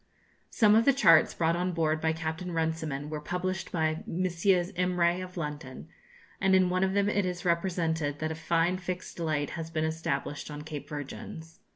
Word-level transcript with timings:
Some 0.49 0.73
of 0.73 0.85
the 0.85 0.93
charts 0.93 1.35
brought 1.35 1.55
on 1.55 1.73
board 1.73 2.01
by 2.01 2.11
Captain 2.11 2.51
Runciman 2.53 3.11
were 3.11 3.21
published 3.21 3.71
by 3.71 4.01
Messrs. 4.07 4.71
Imray, 4.71 5.23
of 5.23 5.37
London, 5.37 5.89
and 6.41 6.55
in 6.55 6.71
one 6.71 6.83
of 6.83 6.93
them 6.95 7.07
it 7.07 7.23
is 7.23 7.45
represented 7.45 8.17
that 8.17 8.31
a 8.31 8.33
fine 8.33 8.77
fixed 8.79 9.19
light 9.19 9.51
has 9.51 9.69
been 9.69 9.85
established 9.85 10.49
on 10.49 10.63
Cape 10.63 10.89
Virgins. 10.89 11.59